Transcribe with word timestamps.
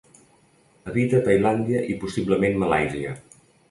Habita 0.93 1.21
a 1.21 1.27
Tailàndia 1.29 1.85
i 1.97 2.01
possiblement 2.07 2.63
Malàisia. 2.67 3.19